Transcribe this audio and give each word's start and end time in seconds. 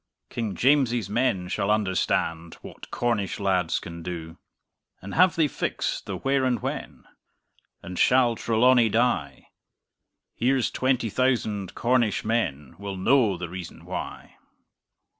King 0.31 0.55
James's 0.55 1.11
men 1.11 1.47
shall 1.47 1.69
understand 1.69 2.55
What 2.63 2.89
Cornish 2.89 3.39
lads 3.39 3.77
can 3.77 4.01
do! 4.01 4.39
And 4.99 5.13
have 5.13 5.35
they 5.35 5.47
fixed 5.47 6.07
the 6.07 6.17
where 6.17 6.43
and 6.43 6.59
when? 6.59 7.03
And 7.83 7.99
shall 7.99 8.35
Trelawny 8.35 8.89
die? 8.89 9.49
Here's 10.33 10.71
twenty 10.71 11.11
thousand 11.11 11.75
Cornish 11.75 12.25
men 12.25 12.73
Will 12.79 12.97
know 12.97 13.37
the 13.37 13.47
reason 13.47 13.85
why! 13.85 14.37